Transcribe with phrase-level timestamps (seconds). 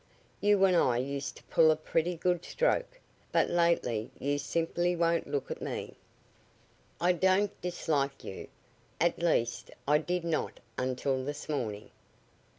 [0.39, 2.97] You and I used to pull a pretty good stroke,
[3.31, 5.95] but lately you simply won't look at me."
[6.99, 8.47] "I don't dislike you.
[8.99, 11.91] At least, I did not until this morning."